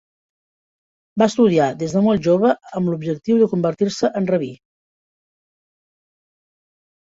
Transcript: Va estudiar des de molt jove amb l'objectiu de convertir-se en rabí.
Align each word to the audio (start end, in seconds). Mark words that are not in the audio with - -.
Va 1.21 1.27
estudiar 1.31 1.67
des 1.83 1.93
de 1.97 2.03
molt 2.07 2.23
jove 2.29 2.55
amb 2.81 2.91
l'objectiu 2.93 3.39
de 3.45 3.51
convertir-se 3.53 4.13
en 4.23 4.33
rabí. 4.35 4.53